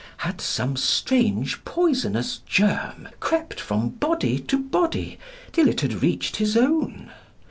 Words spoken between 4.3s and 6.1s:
to body till it had